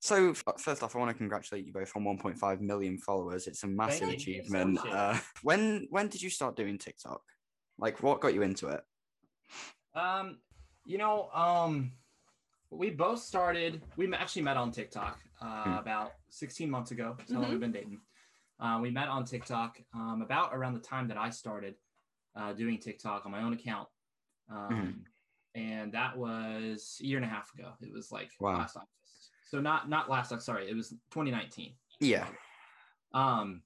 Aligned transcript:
So 0.00 0.32
first 0.32 0.82
off, 0.82 0.96
I 0.96 0.98
want 0.98 1.10
to 1.10 1.16
congratulate 1.16 1.66
you 1.66 1.72
both 1.74 1.92
on 1.94 2.04
1.5 2.04 2.60
million 2.60 2.96
followers. 2.96 3.46
It's 3.46 3.62
a 3.64 3.66
massive 3.68 4.08
Thank 4.08 4.20
achievement. 4.20 4.78
Uh, 4.90 5.18
when 5.42 5.86
when 5.90 6.08
did 6.08 6.22
you 6.22 6.30
start 6.30 6.56
doing 6.56 6.78
TikTok? 6.78 7.20
Like, 7.78 8.02
what 8.02 8.20
got 8.20 8.32
you 8.32 8.42
into 8.42 8.68
it? 8.68 8.80
Um, 9.94 10.38
you 10.86 10.96
know, 10.96 11.30
um, 11.32 11.92
we 12.70 12.90
both 12.90 13.20
started. 13.20 13.82
We 13.96 14.10
actually 14.14 14.42
met 14.42 14.56
on 14.56 14.72
TikTok 14.72 15.20
uh, 15.42 15.62
Hmm. 15.64 15.72
about 15.76 16.12
16 16.30 16.70
months 16.70 16.92
ago. 16.92 17.16
So 17.26 17.34
Mhm. 17.34 17.50
we've 17.50 17.60
been 17.60 17.72
dating. 17.72 18.00
Uh, 18.58 18.78
we 18.80 18.90
met 18.90 19.08
on 19.08 19.24
TikTok 19.26 19.80
um, 19.94 20.22
about 20.22 20.54
around 20.54 20.74
the 20.74 20.80
time 20.80 21.08
that 21.08 21.18
I 21.18 21.28
started 21.30 21.74
uh, 22.36 22.54
doing 22.54 22.78
TikTok 22.78 23.26
on 23.26 23.32
my 23.32 23.42
own 23.42 23.52
account, 23.52 23.88
um, 24.48 24.70
Mhm. 24.70 25.04
and 25.54 25.92
that 25.92 26.16
was 26.16 26.98
a 27.02 27.04
year 27.06 27.18
and 27.18 27.24
a 27.26 27.28
half 27.28 27.52
ago. 27.52 27.72
It 27.82 27.92
was 27.92 28.10
like 28.10 28.30
Wow. 28.40 28.58
last. 28.58 28.78
So 29.50 29.58
not 29.60 29.88
not 29.88 30.08
last 30.08 30.30
August. 30.30 30.46
Sorry, 30.46 30.70
it 30.70 30.76
was 30.76 30.90
2019. 31.10 31.72
Yeah. 31.98 32.26
Um, 33.12 33.62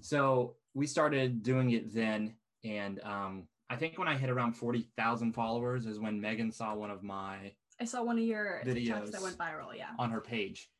so 0.00 0.56
we 0.72 0.86
started 0.86 1.42
doing 1.42 1.72
it 1.72 1.92
then, 1.94 2.36
and 2.64 3.00
um, 3.04 3.46
I 3.68 3.76
think 3.76 3.98
when 3.98 4.08
I 4.08 4.16
hit 4.16 4.30
around 4.30 4.54
forty 4.54 4.88
thousand 4.96 5.34
followers 5.34 5.84
is 5.84 5.98
when 5.98 6.18
Megan 6.22 6.50
saw 6.50 6.74
one 6.74 6.90
of 6.90 7.02
my 7.02 7.52
I 7.78 7.84
saw 7.84 8.02
one 8.02 8.16
of 8.16 8.24
your 8.24 8.62
Videos. 8.64 9.10
that 9.12 9.20
went 9.20 9.36
viral. 9.36 9.76
Yeah. 9.76 9.88
on 9.98 10.10
her 10.10 10.22
page, 10.22 10.70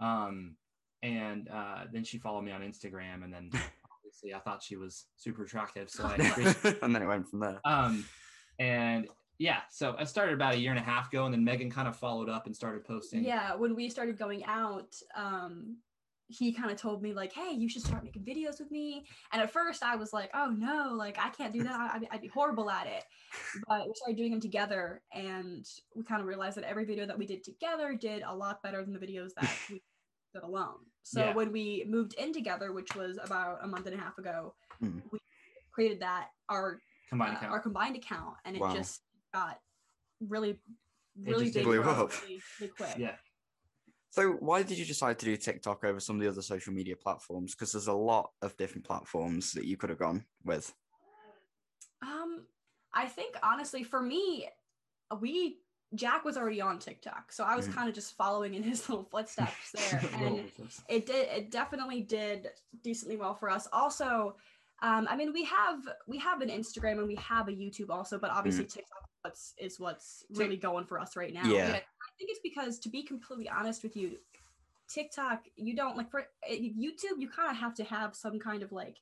um, 0.00 0.54
and 1.02 1.48
uh, 1.48 1.84
then 1.92 2.04
she 2.04 2.18
followed 2.18 2.42
me 2.42 2.52
on 2.52 2.60
Instagram, 2.60 3.24
and 3.24 3.34
then 3.34 3.50
obviously 3.98 4.32
I 4.32 4.38
thought 4.38 4.62
she 4.62 4.76
was 4.76 5.06
super 5.16 5.42
attractive, 5.42 5.90
so 5.90 6.04
I 6.04 6.14
and 6.82 6.94
then 6.94 7.02
it 7.02 7.06
went 7.06 7.28
from 7.28 7.40
there. 7.40 7.60
um, 7.64 8.04
and 8.60 9.08
yeah, 9.38 9.60
so 9.70 9.94
I 9.98 10.04
started 10.04 10.34
about 10.34 10.54
a 10.54 10.58
year 10.58 10.70
and 10.70 10.78
a 10.80 10.82
half 10.82 11.08
ago, 11.08 11.24
and 11.24 11.32
then 11.32 11.44
Megan 11.44 11.70
kind 11.70 11.86
of 11.88 11.96
followed 11.96 12.28
up 12.28 12.46
and 12.46 12.54
started 12.56 12.84
posting. 12.84 13.24
Yeah, 13.24 13.54
when 13.54 13.74
we 13.76 13.88
started 13.88 14.18
going 14.18 14.44
out, 14.44 14.94
um, 15.14 15.76
he 16.30 16.52
kind 16.52 16.70
of 16.70 16.76
told 16.76 17.02
me 17.02 17.14
like, 17.14 17.32
"Hey, 17.32 17.52
you 17.52 17.68
should 17.68 17.82
start 17.82 18.04
making 18.04 18.22
videos 18.24 18.58
with 18.58 18.70
me." 18.70 19.06
And 19.32 19.40
at 19.40 19.50
first, 19.50 19.82
I 19.82 19.96
was 19.96 20.12
like, 20.12 20.30
"Oh 20.34 20.50
no, 20.50 20.92
like 20.94 21.18
I 21.18 21.30
can't 21.30 21.52
do 21.54 21.62
that. 21.62 21.72
I- 21.72 21.96
I'd, 21.96 22.08
I'd 22.10 22.20
be 22.20 22.26
horrible 22.28 22.68
at 22.68 22.86
it." 22.86 23.04
But 23.66 23.86
we 23.86 23.94
started 23.94 24.16
doing 24.16 24.32
them 24.32 24.40
together, 24.40 25.02
and 25.12 25.64
we 25.94 26.02
kind 26.04 26.20
of 26.20 26.26
realized 26.26 26.56
that 26.58 26.64
every 26.64 26.84
video 26.84 27.06
that 27.06 27.16
we 27.16 27.24
did 27.26 27.44
together 27.44 27.94
did 27.94 28.22
a 28.24 28.34
lot 28.34 28.62
better 28.62 28.84
than 28.84 28.92
the 28.92 28.98
videos 28.98 29.30
that 29.40 29.48
we 29.70 29.80
did 30.34 30.42
alone. 30.42 30.80
So 31.04 31.20
Yeah. 31.24 31.34
when 31.34 31.52
we 31.52 31.86
moved 31.88 32.12
in 32.14 32.32
together, 32.34 32.72
which 32.72 32.94
was 32.94 33.18
about 33.22 33.60
a 33.62 33.66
month 33.68 33.86
and 33.86 33.94
a 33.94 33.98
half 34.02 34.18
ago, 34.18 34.54
Mm. 34.82 35.00
we 35.10 35.18
created 35.72 36.00
that 36.00 36.28
our 36.50 36.80
combined 37.08 37.34
uh, 37.34 37.36
account. 37.38 37.52
our 37.52 37.60
combined 37.60 37.96
account, 37.96 38.34
and 38.44 38.54
it 38.56 38.60
Wow. 38.60 38.74
just 38.74 39.02
got 39.32 39.60
really, 40.20 40.58
really 41.16 41.50
big 41.50 41.64
blew 41.64 41.82
up. 41.82 42.12
really, 42.22 42.42
really 42.60 42.72
quick. 42.72 42.94
yeah. 42.98 43.16
So 44.10 44.32
why 44.32 44.62
did 44.62 44.78
you 44.78 44.84
decide 44.86 45.18
to 45.18 45.26
do 45.26 45.36
TikTok 45.36 45.84
over 45.84 46.00
some 46.00 46.16
of 46.16 46.22
the 46.22 46.28
other 46.28 46.42
social 46.42 46.72
media 46.72 46.96
platforms? 46.96 47.54
Because 47.54 47.72
there's 47.72 47.88
a 47.88 47.92
lot 47.92 48.30
of 48.42 48.56
different 48.56 48.86
platforms 48.86 49.52
that 49.52 49.64
you 49.64 49.76
could 49.76 49.90
have 49.90 49.98
gone 49.98 50.24
with. 50.44 50.72
Um, 52.02 52.46
I 52.94 53.06
think 53.06 53.36
honestly, 53.42 53.82
for 53.84 54.00
me, 54.00 54.48
we 55.20 55.58
Jack 55.94 56.24
was 56.24 56.36
already 56.36 56.60
on 56.60 56.78
TikTok, 56.78 57.32
so 57.32 57.44
I 57.44 57.56
was 57.56 57.66
Mhm. 57.66 57.74
kind 57.74 57.88
of 57.88 57.94
just 57.94 58.14
following 58.14 58.54
in 58.54 58.62
his 58.62 58.80
little 58.88 59.04
footsteps 59.04 59.72
there, 59.74 60.02
and 60.14 60.50
it 60.88 61.06
did 61.06 61.28
it 61.28 61.50
definitely 61.50 62.02
did 62.02 62.50
decently 62.82 63.16
well 63.16 63.34
for 63.34 63.48
us. 63.50 63.66
Also, 63.72 64.36
um, 64.80 65.08
I 65.10 65.16
mean, 65.16 65.32
we 65.32 65.44
have 65.44 65.80
we 66.06 66.18
have 66.18 66.40
an 66.40 66.48
Instagram 66.48 66.98
and 66.98 67.08
we 67.08 67.16
have 67.16 67.48
a 67.48 67.52
YouTube 67.52 67.90
also, 67.90 68.18
but 68.18 68.30
obviously 68.30 68.64
TikTok 68.64 69.02
is 69.02 69.18
what's 69.22 69.54
is 69.58 69.80
what's 69.80 70.24
really 70.36 70.56
going 70.56 70.84
for 70.84 71.00
us 71.00 71.16
right 71.16 71.34
now. 71.34 71.44
Yeah. 71.44 71.66
I 71.66 72.10
think 72.18 72.30
it's 72.30 72.40
because 72.42 72.78
to 72.80 72.88
be 72.88 73.02
completely 73.02 73.48
honest 73.48 73.82
with 73.82 73.96
you, 73.96 74.18
TikTok, 74.88 75.44
you 75.56 75.74
don't 75.74 75.96
like 75.96 76.10
for 76.10 76.20
uh, 76.20 76.52
YouTube, 76.52 77.18
you 77.18 77.28
kind 77.28 77.50
of 77.50 77.56
have 77.56 77.74
to 77.74 77.84
have 77.84 78.14
some 78.14 78.38
kind 78.38 78.62
of 78.62 78.72
like, 78.72 78.96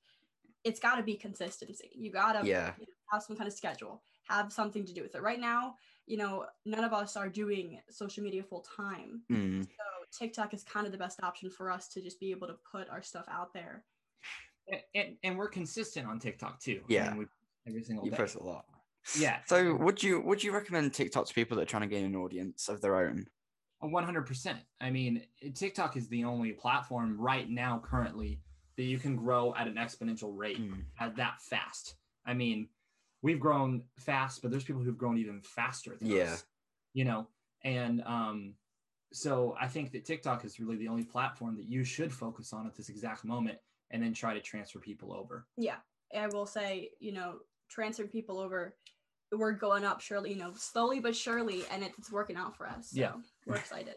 it's 0.65 0.81
got 0.81 0.97
to 0.97 1.03
be 1.03 1.15
consistency. 1.15 1.91
You 1.95 2.11
gotta 2.11 2.47
Yeah. 2.47 2.73
you 2.79 2.87
know, 2.87 2.93
have 3.13 3.23
some 3.23 3.37
kind 3.37 3.47
of 3.47 3.55
schedule, 3.55 4.03
have 4.29 4.53
something 4.53 4.85
to 4.85 4.93
do 4.93 5.03
with 5.03 5.15
it. 5.15 5.23
Right 5.23 5.41
now, 5.41 5.77
you 6.07 6.17
know, 6.17 6.47
none 6.65 6.85
of 6.85 6.93
us 6.93 7.17
are 7.17 7.29
doing 7.29 7.81
social 7.91 8.25
media 8.25 8.43
full 8.43 8.65
time. 8.77 9.23
Mm. 9.31 9.65
So 9.65 10.19
TikTok 10.19 10.55
is 10.55 10.65
kind 10.65 10.87
of 10.87 10.93
the 10.93 10.99
best 10.99 11.23
option 11.23 11.51
for 11.51 11.71
us 11.71 11.89
to 11.89 12.01
just 12.01 12.19
be 12.19 12.31
able 12.31 12.47
to 12.49 12.57
put 12.71 12.89
our 12.89 13.03
stuff 13.03 13.27
out 13.31 13.53
there. 13.53 13.85
And, 14.95 15.17
and, 15.23 15.39
we're 15.39 15.49
consistent 15.49 16.07
on 16.07 16.19
TikTok 16.19 16.61
too. 16.61 16.81
I 16.89 16.93
Yeah. 16.93 17.09
mean, 17.11 17.19
we, 17.19 17.27
every 17.67 17.83
single 17.83 18.05
You 18.05 18.11
day. 18.11 18.17
post 18.17 18.37
a 18.37 18.43
lot. 18.43 18.65
Yeah, 19.17 19.39
So 19.47 19.77
would 19.77 20.03
you 20.03 20.21
would 20.23 20.43
you 20.43 20.53
recommend 20.53 20.93
TikTok 20.93 21.27
to 21.27 21.35
people 21.35 21.57
that 21.57 21.63
are 21.63 21.67
trying 21.67 21.83
to 21.83 21.89
gain 21.89 22.05
an 22.05 22.17
audience 22.17 22.69
of 22.69 22.81
their 22.81 22.97
own? 22.97 23.29
one 23.79 24.03
hundred 24.03 24.27
percent. 24.27 24.59
I 24.81 24.91
mean, 24.91 25.23
TikTok 25.55 25.97
is 25.97 26.09
the 26.09 26.25
only 26.25 26.53
platform 26.53 27.17
right 27.21 27.49
now 27.49 27.81
currently 27.85 28.41
that 28.77 28.83
you 28.83 28.99
can 28.99 29.15
grow 29.15 29.55
at 29.55 29.69
an 29.69 29.75
exponential 29.75 30.37
rate 30.37 30.59
Mm. 30.59 30.83
at 30.99 31.15
that 31.17 31.41
fast. 31.41 31.95
I 32.25 32.35
mean, 32.35 32.69
we've 33.23 33.39
grown 33.39 33.85
fast, 33.99 34.43
but 34.43 34.51
there's 34.51 34.65
people 34.65 34.83
who've 34.83 34.99
grown 34.99 35.19
even 35.19 35.41
faster 35.43 35.95
than 35.97 36.09
Yeah. 36.11 36.33
us. 36.33 36.45
You 36.93 37.05
know, 37.05 37.29
and 37.63 38.03
um, 38.03 38.55
so 39.13 39.55
I 39.61 39.69
think 39.69 39.93
that 39.93 40.05
TikTok 40.05 40.45
is 40.45 40.59
really 40.59 40.77
the 40.77 40.89
only 40.89 41.05
platform 41.05 41.57
that 41.57 41.67
you 41.67 41.85
should 41.85 42.13
focus 42.13 42.53
on 42.53 42.67
at 42.67 42.75
this 42.75 42.89
exact 42.89 43.25
moment, 43.25 43.59
and 43.91 44.03
then 44.03 44.13
try 44.13 44.35
to 44.35 44.41
transfer 44.41 44.79
people 44.79 45.13
over. 45.13 45.47
Yeah. 45.57 45.77
I 46.17 46.27
will 46.29 46.47
say, 46.47 46.91
you 47.01 47.13
know, 47.13 47.37
transferring 47.71 48.09
people 48.09 48.39
over, 48.39 48.77
we're 49.33 49.53
going 49.53 49.85
up 49.85 50.01
surely, 50.01 50.31
you 50.33 50.39
know, 50.39 50.53
slowly 50.57 51.01
but 51.01 51.17
surely, 51.17 51.65
and 51.73 51.83
it's 51.83 52.13
working 52.13 52.37
out 52.37 52.57
for 52.57 52.67
us. 52.67 52.91
So 52.91 53.01
Yeah. 53.01 53.13
We're 53.47 53.57
excited. 53.57 53.97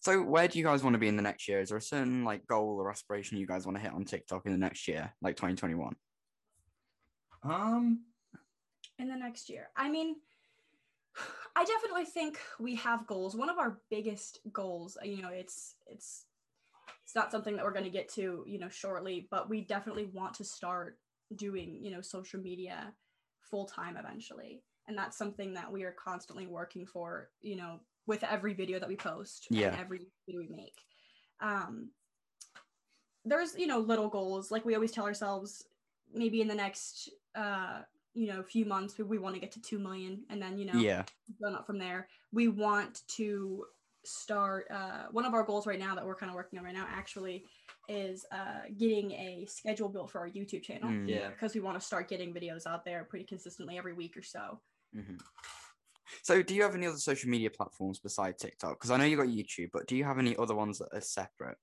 So 0.00 0.22
where 0.22 0.46
do 0.48 0.58
you 0.58 0.64
guys 0.64 0.82
want 0.82 0.94
to 0.94 0.98
be 0.98 1.08
in 1.08 1.16
the 1.16 1.22
next 1.22 1.48
year? 1.48 1.60
Is 1.60 1.70
there 1.70 1.78
a 1.78 1.82
certain 1.82 2.24
like 2.24 2.46
goal 2.46 2.76
or 2.78 2.90
aspiration 2.90 3.38
you 3.38 3.46
guys 3.46 3.64
want 3.64 3.78
to 3.78 3.82
hit 3.82 3.92
on 3.92 4.04
TikTok 4.04 4.44
in 4.44 4.52
the 4.52 4.58
next 4.58 4.86
year, 4.86 5.14
like 5.22 5.36
2021? 5.36 5.96
Um, 7.42 8.00
in 8.98 9.08
the 9.08 9.16
next 9.16 9.48
year. 9.48 9.68
I 9.76 9.88
mean, 9.88 10.16
I 11.56 11.64
definitely 11.64 12.04
think 12.04 12.38
we 12.58 12.74
have 12.76 13.06
goals. 13.06 13.34
One 13.36 13.48
of 13.48 13.58
our 13.58 13.78
biggest 13.90 14.40
goals, 14.52 14.98
you 15.02 15.22
know, 15.22 15.30
it's 15.30 15.76
it's 15.86 16.26
it's 17.04 17.14
not 17.14 17.30
something 17.30 17.56
that 17.56 17.64
we're 17.64 17.72
going 17.72 17.84
to 17.84 17.90
get 17.90 18.08
to, 18.14 18.44
you 18.46 18.58
know, 18.58 18.68
shortly, 18.68 19.28
but 19.30 19.48
we 19.50 19.60
definitely 19.60 20.06
want 20.06 20.34
to 20.34 20.44
start 20.44 20.98
doing, 21.36 21.78
you 21.82 21.90
know, 21.90 22.00
social 22.00 22.40
media 22.40 22.92
full 23.40 23.66
time 23.66 23.96
eventually. 23.96 24.62
And 24.88 24.96
that's 24.96 25.16
something 25.16 25.54
that 25.54 25.70
we 25.70 25.84
are 25.84 25.92
constantly 25.92 26.46
working 26.46 26.86
for, 26.86 27.30
you 27.42 27.56
know, 27.56 27.80
with 28.06 28.24
every 28.24 28.54
video 28.54 28.78
that 28.78 28.88
we 28.88 28.96
post 28.96 29.48
Yeah. 29.50 29.76
every 29.78 30.00
video 30.26 30.40
we 30.40 30.48
make. 30.48 30.80
Um 31.40 31.90
there's, 33.24 33.54
you 33.56 33.66
know, 33.66 33.78
little 33.78 34.08
goals 34.08 34.50
like 34.50 34.64
we 34.64 34.74
always 34.74 34.92
tell 34.92 35.04
ourselves 35.04 35.64
maybe 36.12 36.40
in 36.40 36.48
the 36.48 36.54
next 36.54 37.10
uh 37.34 37.80
you 38.12 38.28
know 38.28 38.42
few 38.42 38.64
months 38.64 38.96
we, 38.96 39.04
we 39.04 39.18
want 39.18 39.34
to 39.34 39.40
get 39.40 39.50
to 39.50 39.60
2 39.60 39.78
million 39.78 40.22
and 40.30 40.40
then 40.40 40.56
you 40.56 40.64
know 40.64 40.80
Yeah. 40.80 41.02
going 41.42 41.54
up 41.54 41.66
from 41.66 41.78
there 41.78 42.06
we 42.32 42.46
want 42.46 43.02
to 43.08 43.64
start 44.06 44.66
uh, 44.70 45.04
one 45.10 45.24
of 45.24 45.34
our 45.34 45.42
goals 45.42 45.66
right 45.66 45.78
now 45.78 45.94
that 45.94 46.04
we're 46.06 46.14
kind 46.14 46.30
of 46.30 46.36
working 46.36 46.58
on 46.58 46.64
right 46.64 46.74
now 46.74 46.86
actually 46.90 47.44
is 47.88 48.24
uh, 48.32 48.60
getting 48.78 49.10
a 49.12 49.46
schedule 49.48 49.88
built 49.88 50.10
for 50.10 50.20
our 50.20 50.28
youtube 50.28 50.62
channel 50.62 50.88
Mm. 50.90 51.08
Yeah. 51.08 51.28
because 51.30 51.54
we 51.54 51.60
want 51.60 51.78
to 51.78 51.84
start 51.84 52.08
getting 52.08 52.32
videos 52.32 52.66
out 52.66 52.84
there 52.84 53.04
pretty 53.04 53.24
consistently 53.24 53.78
every 53.78 53.92
week 53.92 54.16
or 54.16 54.22
so 54.22 54.60
Mhm. 54.96 55.20
So 56.22 56.42
do 56.42 56.54
you 56.54 56.62
have 56.62 56.74
any 56.74 56.86
other 56.86 56.96
social 56.98 57.28
media 57.28 57.50
platforms 57.50 57.98
besides 57.98 58.40
TikTok? 58.40 58.78
Because 58.78 58.90
I 58.92 58.96
know 58.98 59.04
you 59.04 59.16
got 59.16 59.26
YouTube, 59.26 59.70
but 59.72 59.86
do 59.88 59.96
you 59.96 60.04
have 60.04 60.18
any 60.18 60.36
other 60.36 60.54
ones 60.54 60.78
that 60.78 60.88
are 60.92 61.00
separate? 61.00 61.56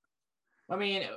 I 0.70 0.76
mean, 0.76 1.08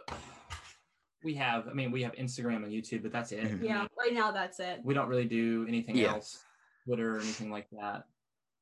we 1.24 1.34
have. 1.34 1.66
I 1.66 1.72
mean, 1.72 1.90
we 1.90 2.02
have 2.02 2.12
Instagram 2.12 2.62
and 2.64 2.72
YouTube, 2.72 3.02
but 3.02 3.10
that's 3.12 3.32
it. 3.32 3.42
Mhm. 3.44 3.62
Yeah 3.64 3.86
right 3.98 4.12
now 4.12 4.30
that's 4.30 4.60
it 4.60 4.80
we 4.84 4.94
don't 4.94 5.08
really 5.08 5.24
do 5.24 5.64
anything 5.66 5.96
Yeah. 5.96 6.12
else, 6.12 6.44
Twitter 6.86 7.16
or 7.16 7.20
anything 7.20 7.50
like 7.50 7.68
that. 7.70 8.04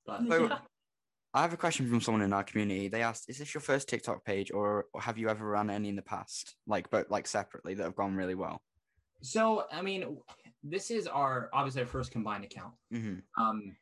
But 0.07 0.21
So- 0.29 0.47
Yeah. 0.47 0.59
I 1.35 1.43
have 1.43 1.53
a 1.53 1.57
question 1.57 1.89
from 1.89 2.01
someone 2.01 2.23
in 2.23 2.33
our 2.33 2.45
community. 2.45 2.89
They 2.89 3.03
asked, 3.03 3.29
"Is 3.31 3.39
this 3.39 3.55
your 3.55 3.61
first 3.63 3.89
TikTok 3.89 4.25
page, 4.25 4.51
or 4.53 4.87
or 4.93 5.01
have 5.01 5.17
you 5.19 5.29
ever 5.29 5.47
run 5.49 5.71
any 5.71 5.89
in 5.89 5.97
the 5.97 6.03
past, 6.03 6.57
like 6.67 6.91
but 6.91 7.11
like 7.11 7.27
separately 7.27 7.75
that 7.75 7.85
have 7.85 7.97
gone 7.97 8.15
really 8.17 8.35
well?" 8.35 8.63
so, 9.23 9.67
I 9.71 9.83
mean, 9.83 10.19
this 10.63 10.91
is 10.91 11.07
our 11.07 11.49
obviously 11.53 11.83
our 11.83 11.87
first 11.89 12.11
combined 12.13 12.45
account. 12.45 12.75
hmm 12.91 13.21
Um, 13.39 13.77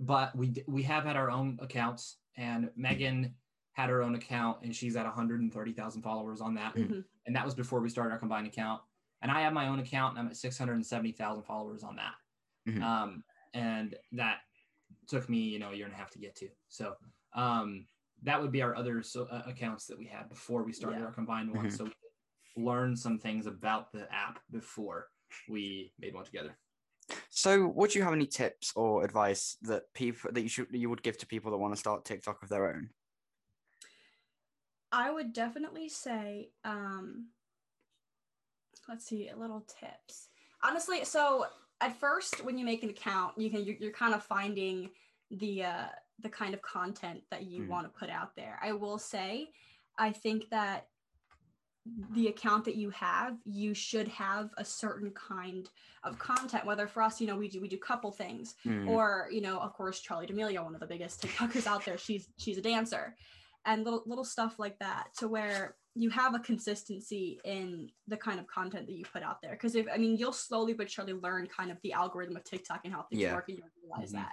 but 0.00 0.34
we 0.36 0.54
we 0.68 0.82
have 0.84 1.04
had 1.04 1.16
our 1.16 1.30
own 1.30 1.58
accounts, 1.62 2.18
and 2.36 2.70
Megan 2.76 3.36
had 3.72 3.88
her 3.90 4.02
own 4.02 4.14
account, 4.14 4.62
and 4.62 4.74
she's 4.76 4.96
at 4.96 5.06
130,000 5.06 6.02
followers 6.02 6.40
on 6.42 6.54
that, 6.56 6.74
Mhm. 6.74 7.04
and 7.26 7.36
that 7.36 7.44
was 7.44 7.54
before 7.54 7.80
we 7.80 7.88
started 7.88 8.12
our 8.12 8.18
combined 8.18 8.46
account. 8.46 8.82
And 9.22 9.30
I 9.30 9.42
have 9.42 9.52
my 9.54 9.68
own 9.68 9.78
account, 9.78 10.18
and 10.18 10.26
I'm 10.26 10.30
at 10.30 10.36
670,000 10.36 11.44
followers 11.44 11.82
on 11.84 11.96
that. 11.96 12.14
Mhm. 12.68 12.82
Um, 12.82 13.24
and 13.54 13.96
that 14.12 14.40
took 15.08 15.28
me, 15.28 15.38
you 15.38 15.58
know, 15.58 15.70
a 15.70 15.74
year 15.74 15.86
and 15.86 15.94
a 15.94 15.96
half 15.96 16.10
to 16.10 16.18
get 16.18 16.34
to. 16.36 16.48
So, 16.68 16.94
um, 17.34 17.86
that 18.22 18.40
would 18.40 18.52
be 18.52 18.62
our 18.62 18.76
other 18.76 19.02
so, 19.02 19.24
uh, 19.24 19.42
accounts 19.46 19.86
that 19.86 19.98
we 19.98 20.06
had 20.06 20.28
before 20.28 20.62
we 20.62 20.72
started 20.72 21.00
Yeah. 21.00 21.06
our 21.06 21.12
combined 21.12 21.52
one. 21.52 21.66
Mhm. 21.66 21.76
So 21.76 21.84
we 21.84 21.90
could 21.90 22.64
learn 22.64 22.96
some 22.96 23.18
things 23.18 23.46
about 23.46 23.92
the 23.92 24.12
app 24.12 24.40
before 24.50 25.10
we 25.48 25.92
made 25.98 26.14
one 26.14 26.24
together. 26.24 26.56
So, 27.30 27.66
would 27.68 27.94
you 27.94 28.02
have 28.02 28.12
any 28.12 28.26
tips 28.26 28.72
or 28.76 29.04
advice 29.04 29.56
that 29.62 29.92
people 29.94 30.30
that 30.32 30.42
you 30.42 30.48
should 30.48 30.68
you 30.70 30.88
would 30.90 31.02
give 31.02 31.18
to 31.18 31.26
people 31.26 31.50
that 31.50 31.58
want 31.58 31.74
to 31.74 31.80
start 31.80 32.04
TikTok 32.04 32.42
of 32.42 32.48
their 32.48 32.72
own? 32.72 32.90
I 34.92 35.10
would 35.10 35.32
definitely 35.32 35.88
say, 35.88 36.50
um, 36.64 37.30
let's 38.88 39.06
see, 39.06 39.28
a 39.28 39.36
little 39.36 39.62
tips. 39.62 40.28
Honestly, 40.62 41.04
so 41.04 41.46
at 41.82 41.98
first, 41.98 42.44
when 42.44 42.56
you 42.56 42.64
make 42.64 42.82
an 42.82 42.90
account, 42.90 43.36
you 43.36 43.50
can 43.50 43.64
you're, 43.64 43.76
you're 43.76 43.92
kind 43.92 44.14
of 44.14 44.22
finding 44.22 44.90
the 45.30 45.64
uh, 45.64 45.86
the 46.20 46.28
kind 46.28 46.54
of 46.54 46.62
content 46.62 47.22
that 47.30 47.44
you 47.44 47.64
Mm. 47.64 47.68
want 47.68 47.92
to 47.92 47.98
put 47.98 48.08
out 48.10 48.34
there. 48.36 48.58
I 48.62 48.72
will 48.72 48.98
say, 48.98 49.48
I 49.98 50.10
think 50.12 50.48
that 50.50 50.86
the 52.12 52.28
account 52.28 52.64
that 52.64 52.76
you 52.76 52.90
have, 52.90 53.36
you 53.44 53.74
should 53.74 54.06
have 54.06 54.50
a 54.56 54.64
certain 54.64 55.10
kind 55.10 55.68
of 56.04 56.18
content. 56.18 56.64
Whether 56.64 56.86
for 56.86 57.02
us, 57.02 57.20
you 57.20 57.26
know, 57.26 57.36
we 57.36 57.48
do 57.48 57.60
we 57.60 57.68
do 57.68 57.78
couple 57.78 58.12
things, 58.12 58.54
Mm, 58.64 58.88
or 58.88 59.28
you 59.32 59.40
know 59.40 59.58
of 59.58 59.72
course 59.72 60.00
Charli 60.00 60.26
D'Amelio 60.28 60.64
one 60.64 60.74
of 60.74 60.80
the 60.80 60.86
biggest 60.86 61.22
tiktokers 61.22 61.66
out 61.66 61.84
there 61.84 61.98
she's 61.98 62.28
she's 62.38 62.58
a 62.58 62.62
dancer 62.62 63.16
and 63.64 63.84
little 63.84 64.02
little 64.06 64.24
stuff 64.24 64.58
like 64.58 64.78
that 64.78 65.08
to 65.18 65.28
where 65.28 65.76
you 65.94 66.08
have 66.10 66.34
a 66.34 66.38
consistency 66.38 67.38
in 67.44 67.90
the 68.08 68.16
kind 68.16 68.40
of 68.40 68.46
content 68.46 68.86
that 68.86 68.94
you 68.94 69.04
put 69.04 69.22
out 69.22 69.42
there 69.42 69.52
because 69.52 69.74
if 69.74 69.86
i 69.92 69.96
mean 69.98 70.16
you'll 70.16 70.32
slowly 70.32 70.72
but 70.72 70.90
surely 70.90 71.12
learn 71.12 71.46
kind 71.46 71.70
of 71.70 71.78
the 71.82 71.92
algorithm 71.92 72.36
of 72.36 72.44
tiktok 72.44 72.80
and 72.84 72.94
how 72.94 73.02
things 73.02 73.20
Yeah. 73.22 73.34
work 73.34 73.48
and 73.48 73.58
you'll 73.58 73.68
realize 73.82 74.10
Mhm. 74.10 74.16
that 74.16 74.32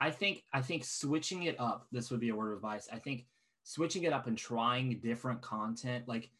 I 0.00 0.12
think 0.12 0.44
I 0.52 0.62
think 0.62 0.84
switching 0.84 1.42
it 1.42 1.58
up. 1.58 1.88
This 1.90 2.08
would 2.12 2.20
be 2.20 2.28
a 2.28 2.34
word 2.36 2.52
of 2.52 2.58
advice. 2.58 2.88
I 2.92 3.00
think 3.00 3.26
switching 3.64 4.04
it 4.04 4.12
up 4.12 4.28
and 4.28 4.38
trying 4.38 5.00
different 5.00 5.42
content. 5.42 6.06
Like 6.06 6.30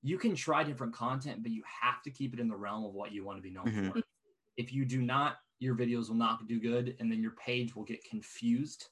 you 0.00 0.16
can 0.16 0.34
try 0.34 0.64
different 0.64 0.94
content, 0.94 1.42
but 1.42 1.52
you 1.52 1.62
have 1.66 2.02
to 2.04 2.10
keep 2.10 2.32
it 2.32 2.40
in 2.40 2.48
the 2.48 2.56
realm 2.56 2.86
of 2.86 2.94
what 2.94 3.12
you 3.12 3.22
want 3.22 3.36
to 3.36 3.42
be 3.42 3.50
known 3.50 3.66
Mhm. 3.66 3.92
for. 3.92 4.02
If 4.56 4.72
you 4.72 4.86
do 4.86 5.02
not, 5.02 5.40
your 5.58 5.74
videos 5.76 6.08
will 6.08 6.16
not 6.16 6.46
do 6.46 6.58
good, 6.58 6.96
and 7.00 7.12
then 7.12 7.20
your 7.20 7.32
page 7.32 7.76
will 7.76 7.84
get 7.84 8.02
confused, 8.04 8.88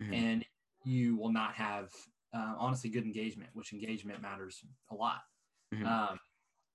Mhm. 0.00 0.14
and 0.14 0.46
you 0.84 1.16
will 1.16 1.32
not 1.32 1.54
have 1.54 1.92
uh, 2.34 2.54
honestly 2.58 2.90
good 2.90 3.04
engagement, 3.04 3.50
which 3.54 3.72
engagement 3.72 4.20
matters 4.20 4.60
a 4.90 4.94
lot. 4.94 5.20
Mhm. 5.72 5.86
Um, 5.86 6.18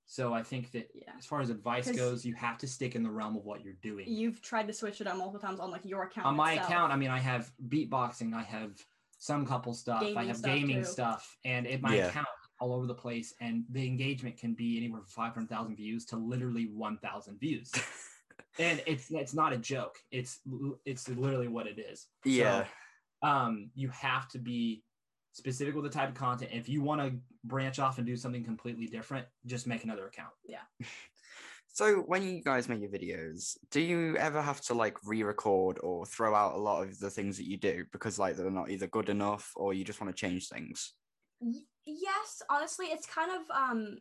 so 0.05 0.33
I 0.33 0.41
think 0.41 0.71
that 0.71 0.89
yeah 0.95 1.11
as 1.17 1.25
far 1.25 1.39
as 1.41 1.49
advice 1.51 1.91
goes, 1.91 2.25
you 2.25 2.33
have 2.33 2.57
to 2.59 2.67
stick 2.67 2.95
in 2.95 3.03
the 3.03 3.11
realm 3.11 3.35
of 3.37 3.43
what 3.45 3.63
you're 3.63 3.73
doing 3.81 4.07
you've 4.09 4.41
tried 4.41 4.65
to 4.67 4.73
switch 4.73 5.01
it 5.01 5.07
up 5.07 5.17
multiple 5.17 5.39
times 5.39 5.59
on 5.59 5.69
like 5.69 5.85
your 5.85 6.03
account 6.03 6.25
on 6.25 6.35
my 6.35 6.53
itself. 6.53 6.67
account, 6.67 6.91
I 6.91 6.95
mean, 6.95 7.11
I 7.11 7.19
have 7.19 7.51
beatboxing, 7.67 8.33
I 8.33 8.41
have 8.41 8.71
some 9.19 9.45
couple 9.45 9.73
stuff, 9.73 10.15
I 10.15 10.23
have 10.23 10.37
stuff, 10.37 10.55
gaming 10.55 10.77
too. 10.77 10.85
stuff, 10.85 11.37
and 11.45 11.67
it 11.67 11.81
my 11.81 11.95
Yeah. 11.95 12.07
account 12.07 12.27
all 12.59 12.73
over 12.73 12.87
the 12.87 12.95
place, 12.95 13.33
and 13.39 13.65
the 13.69 13.85
engagement 13.85 14.37
can 14.37 14.53
be 14.53 14.77
anywhere 14.77 15.01
from 15.01 15.09
five 15.09 15.33
hundred 15.33 15.49
thousand 15.49 15.75
views 15.75 16.05
to 16.05 16.17
literally 16.17 16.65
one 16.65 16.97
thousand 16.97 17.39
views, 17.39 17.71
and 18.59 18.81
it's 18.87 19.11
it's 19.11 19.33
not 19.33 19.53
a 19.53 19.57
joke. 19.57 19.97
It's 20.11 20.39
it's 20.85 21.07
literally 21.07 21.47
what 21.49 21.67
it 21.67 21.77
is. 21.79 22.07
So, 22.23 22.31
yeah. 22.31 22.65
um, 23.21 23.69
you 23.75 23.89
have 23.89 24.27
to 24.29 24.39
be 24.39 24.83
specific 25.39 25.73
with 25.75 25.83
the 25.85 25.89
type 25.89 26.09
of 26.09 26.15
content. 26.15 26.51
If 26.53 26.69
you 26.69 26.81
want 26.83 27.01
to 27.01 27.17
branch 27.43 27.79
off 27.79 27.97
and 27.97 28.05
do 28.05 28.15
something 28.15 28.43
completely 28.43 28.85
different, 28.85 29.25
just 29.47 29.65
make 29.65 29.83
another 29.83 30.05
account. 30.07 30.33
Yeah. 30.45 30.61
So 31.71 31.99
when 32.07 32.23
you 32.23 32.41
guys 32.43 32.67
make 32.67 32.81
your 32.81 32.89
videos, 32.89 33.55
do 33.71 33.79
you 33.79 34.17
ever 34.17 34.41
have 34.41 34.59
to 34.61 34.73
like 34.73 34.97
re-record 35.05 35.77
or 35.81 36.05
throw 36.05 36.35
out 36.35 36.55
a 36.55 36.57
lot 36.57 36.81
of 36.81 36.99
the 36.99 37.09
things 37.11 37.37
that 37.37 37.47
you 37.47 37.57
do 37.57 37.85
because 37.93 38.19
like 38.19 38.35
they're 38.35 38.49
not 38.51 38.69
either 38.69 38.87
good 38.87 39.07
enough 39.07 39.53
or 39.55 39.73
you 39.73 39.85
just 39.85 40.01
want 40.01 40.13
to 40.13 40.19
change 40.19 40.49
things? 40.49 40.93
Y- 41.39 41.61
yes 41.85 42.41
honestly 42.49 42.87
it's 42.87 43.05
kind 43.05 43.31
of 43.31 43.49
um 43.55 43.97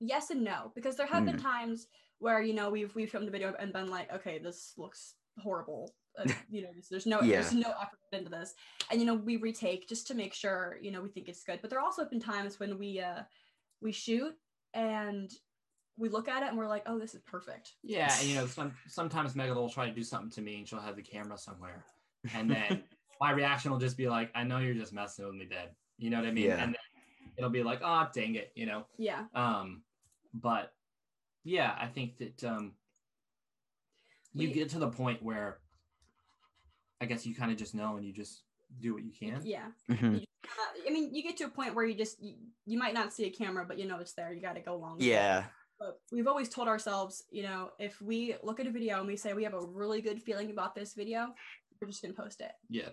yes 0.00 0.30
and 0.30 0.42
no 0.42 0.72
because 0.74 0.96
there 0.96 1.06
have 1.06 1.26
been 1.26 1.36
Mm. 1.36 1.42
times 1.42 1.88
where 2.18 2.40
you 2.40 2.54
know 2.54 2.70
we've 2.70 2.94
we've 2.94 3.10
filmed 3.10 3.28
a 3.28 3.32
video 3.32 3.52
and 3.58 3.72
been 3.74 3.90
like 3.90 4.10
okay 4.14 4.38
this 4.38 4.72
looks 4.78 5.14
horrible 5.38 5.92
uh, 6.18 6.24
you 6.50 6.62
know 6.62 6.68
there's, 6.72 6.88
there's 6.88 7.06
no 7.06 7.20
Yeah. 7.20 7.40
there's 7.40 7.52
no 7.54 7.70
effort 7.80 7.98
into 8.12 8.30
this 8.30 8.54
and 8.90 9.00
you 9.00 9.06
know 9.06 9.14
we 9.14 9.36
retake 9.36 9.88
just 9.88 10.06
to 10.08 10.14
make 10.14 10.34
sure 10.34 10.76
you 10.82 10.90
know 10.90 11.00
we 11.02 11.08
think 11.08 11.28
it's 11.28 11.44
good 11.44 11.60
but 11.60 11.70
there 11.70 11.80
also 11.80 12.02
have 12.02 12.10
been 12.10 12.20
times 12.20 12.58
when 12.60 12.78
we 12.78 13.00
uh 13.00 13.22
we 13.80 13.92
shoot 13.92 14.34
and 14.74 15.30
we 15.96 16.08
look 16.08 16.28
at 16.28 16.42
it 16.42 16.48
and 16.48 16.56
we're 16.58 16.66
like 16.68 16.82
oh 16.86 16.98
this 16.98 17.14
is 17.14 17.22
perfect 17.22 17.72
Yeah, 17.82 18.12
and 18.20 18.28
you 18.28 18.34
know, 18.36 18.46
some, 18.58 18.72
sometimes 18.86 19.34
Megan 19.34 19.54
will 19.56 19.68
try 19.68 19.86
to 19.88 19.94
do 19.94 20.02
something 20.04 20.30
to 20.30 20.40
me, 20.40 20.56
and 20.58 20.68
she'll 20.68 20.80
have 20.80 20.96
the 20.96 21.02
camera 21.02 21.36
somewhere, 21.38 21.84
and 22.34 22.48
then 22.50 22.82
my 23.20 23.32
reaction 23.32 23.70
will 23.72 23.78
just 23.80 23.96
be 23.96 24.08
like, 24.08 24.30
"I 24.34 24.44
know 24.44 24.58
you're 24.58 24.74
just 24.74 24.92
messing 24.92 25.26
with 25.26 25.34
me, 25.34 25.46
Dad." 25.46 25.70
You 25.98 26.10
know 26.10 26.18
what 26.18 26.28
I 26.28 26.30
mean? 26.32 26.44
Yeah. 26.46 26.62
And 26.62 26.72
then 26.74 27.32
it'll 27.36 27.50
be 27.50 27.64
like, 27.64 27.80
"Oh, 27.82 28.06
dang 28.14 28.36
it," 28.36 28.52
you 28.54 28.66
know. 28.66 28.86
yeah 28.96 29.24
Um, 29.34 29.82
but 30.34 30.72
yeah, 31.42 31.74
I 31.80 31.88
think 31.88 32.18
that 32.18 32.44
um, 32.44 32.74
you 34.34 34.48
We- 34.48 34.54
get 34.54 34.68
to 34.70 34.78
the 34.78 34.88
point 34.90 35.20
where 35.22 35.58
I 37.00 37.06
guess 37.06 37.24
you 37.26 37.34
kind 37.34 37.50
of 37.52 37.56
just 37.58 37.74
know, 37.74 37.96
and 37.96 38.04
you 38.06 38.12
just 38.12 38.42
do 38.80 38.92
what 38.94 39.02
you 39.02 39.12
can. 39.18 39.40
yeah 39.44 39.68
Mhm. 39.90 40.16
uh, 40.18 40.50
i 40.86 40.90
mean 40.90 41.14
you 41.14 41.22
get 41.22 41.38
to 41.38 41.44
a 41.44 41.48
point 41.48 41.74
where 41.74 41.86
you 41.86 41.94
just 41.94 42.22
you, 42.22 42.34
you 42.66 42.78
might 42.78 42.92
not 42.92 43.14
see 43.14 43.24
a 43.24 43.30
camera 43.30 43.64
but 43.66 43.78
you 43.78 43.86
know 43.88 43.98
it's 43.98 44.12
there 44.12 44.30
you 44.32 44.42
got 44.42 44.56
to 44.56 44.60
go 44.60 44.74
along 44.74 44.98
with 44.98 45.06
it. 45.06 45.08
Yeah. 45.08 45.44
but 45.80 46.00
we've 46.12 46.26
always 46.26 46.48
told 46.50 46.68
ourselves, 46.68 47.22
you 47.30 47.42
know, 47.44 47.70
if 47.78 48.02
we 48.02 48.34
look 48.42 48.58
at 48.60 48.66
a 48.66 48.70
video 48.70 48.98
and 48.98 49.06
we 49.06 49.16
say 49.16 49.32
we 49.32 49.44
have 49.44 49.54
a 49.54 49.60
really 49.80 50.02
good 50.02 50.20
feeling 50.20 50.50
about 50.50 50.74
this 50.74 50.92
video, 50.94 51.28
we're 51.80 51.88
just 51.88 52.02
gonna 52.02 52.14
post 52.14 52.40
it. 52.42 52.52
Yeah, 52.68 52.90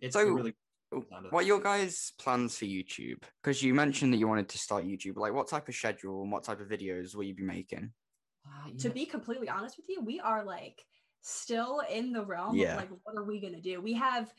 it's 0.00 0.14
So, 0.14 0.24
really 0.24 0.54
What 0.90 1.44
are 1.44 1.46
your 1.46 1.60
guys' 1.60 2.12
plans 2.18 2.56
for 2.56 2.64
YouTube? 2.66 3.20
Because 3.42 3.62
you 3.62 3.74
mentioned 3.74 4.12
that 4.12 4.18
you 4.18 4.28
wanted 4.28 4.48
to 4.50 4.58
start 4.58 4.84
YouTube. 4.84 5.16
Like, 5.16 5.34
what 5.34 5.48
type 5.48 5.68
of 5.68 5.74
schedule 5.74 6.22
and 6.22 6.30
what 6.30 6.44
type 6.44 6.60
of 6.60 6.68
videos 6.68 7.14
will 7.14 7.24
you 7.24 7.34
be 7.34 7.42
making? 7.42 7.92
Uh, 8.46 8.70
To 8.78 8.88
be 8.90 9.04
completely 9.06 9.48
honest 9.48 9.76
with 9.76 9.88
you, 9.88 10.00
we 10.00 10.20
are 10.20 10.44
like 10.44 10.78
still 11.22 11.80
in 11.90 12.12
the 12.12 12.24
realm 12.24 12.56
Yeah. 12.56 12.72
of 12.72 12.76
like 12.78 12.90
what 13.04 13.16
are 13.16 13.24
we 13.24 13.40
gonna 13.40 13.60
do? 13.60 13.80
We 13.80 13.94
have 13.94 14.32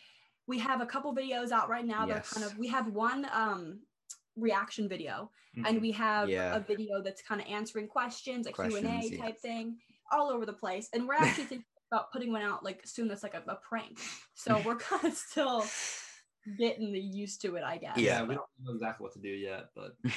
we 0.45 0.59
have 0.59 0.81
a 0.81 0.85
couple 0.85 1.15
videos 1.15 1.51
out 1.51 1.69
right 1.69 1.85
now 1.85 2.05
that 2.05 2.25
kind 2.25 2.45
of 2.45 2.57
we 2.57 2.67
have 2.67 2.87
one 2.89 3.27
um 3.33 3.79
reaction 4.35 4.89
video 4.89 5.31
Mhm. 5.55 5.69
and 5.69 5.81
we 5.81 5.91
have 5.91 6.29
Yeah. 6.29 6.55
a 6.55 6.59
video 6.59 7.01
that's 7.01 7.21
kind 7.21 7.39
of 7.39 7.47
answering 7.47 7.87
questions, 7.87 8.47
a 8.47 8.51
Q&A 8.51 8.81
yeah. 8.81 9.21
type 9.23 9.39
thing, 9.39 9.77
all 10.11 10.29
over 10.31 10.45
the 10.45 10.53
place. 10.53 10.89
And 10.93 11.07
we're 11.07 11.13
actually 11.13 11.45
thinking 11.45 11.65
about 11.91 12.11
putting 12.11 12.31
one 12.31 12.41
out 12.41 12.63
like 12.63 12.85
soon 12.85 13.07
that's 13.07 13.23
like 13.23 13.35
a, 13.35 13.43
a 13.47 13.55
prank. 13.55 13.99
So 14.33 14.59
we're 14.65 14.75
kind 14.91 15.05
of 15.05 15.13
still 15.13 15.65
getting 16.57 16.93
used 16.95 17.41
to 17.43 17.55
it, 17.55 17.63
I 17.63 17.77
guess. 17.77 17.97
Yeah. 17.97 18.19
yeah, 18.19 18.23
we 18.23 18.35
don't 18.35 18.47
know 18.61 18.73
exactly 18.73 19.03
what 19.03 19.13
to 19.13 19.19
do 19.19 19.29
yet, 19.29 19.69
but 19.75 19.95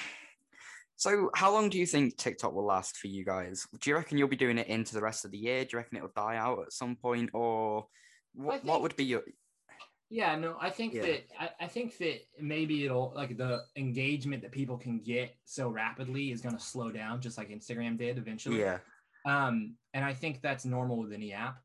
So, 0.97 1.31
how 1.35 1.53
long 1.53 1.69
do 1.69 1.79
you 1.79 1.87
think 1.87 2.17
TikTok 2.17 2.55
will 2.55 2.65
last 2.65 2.97
for 2.97 3.07
you 3.07 3.25
guys? 3.25 3.67
Do 3.81 3.91
you 3.91 3.97
reckon 3.97 4.17
you'll 4.17 4.29
be 4.29 4.37
doing 4.37 4.57
it 4.59 4.67
into 4.69 4.95
the 4.95 5.03
rest 5.03 5.25
of 5.25 5.31
the 5.31 5.39
year? 5.39 5.63
Do 5.65 5.71
you 5.73 5.79
reckon 5.79 5.99
it'll 5.99 6.11
die 6.17 6.37
out 6.37 6.63
at 6.63 6.73
some 6.73 6.97
point, 6.97 7.31
or 7.35 7.87
what? 8.35 8.65
What 8.65 8.83
would 8.83 8.97
be 8.97 9.05
your? 9.05 9.23
Yeah, 10.09 10.37
no, 10.37 10.57
I 10.61 10.71
think 10.71 10.95
Yeah. 10.95 11.03
that 11.03 11.27
I, 11.39 11.51
I 11.61 11.67
think 11.67 11.99
that 11.99 12.21
maybe 12.41 12.85
it'll 12.85 13.13
like 13.15 13.37
the 13.37 13.65
engagement 13.77 14.43
that 14.43 14.53
people 14.53 14.79
can 14.79 15.01
get 15.01 15.37
so 15.45 15.69
rapidly 15.69 16.31
is 16.31 16.41
going 16.41 16.57
to 16.57 16.63
slow 16.63 16.91
down, 16.91 17.21
just 17.21 17.37
like 17.37 17.51
Instagram 17.51 17.99
did 17.99 18.17
eventually. 18.17 18.61
Yeah. 18.61 18.79
Um, 19.27 19.77
and 19.93 20.05
I 20.05 20.15
think 20.15 20.41
that's 20.41 20.65
normal 20.65 20.99
with 20.99 21.13
any 21.13 21.33
app. 21.33 21.59